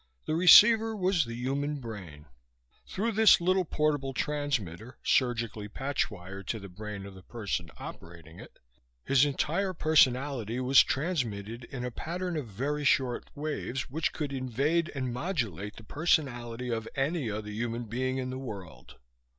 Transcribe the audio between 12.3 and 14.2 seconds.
of very short waves which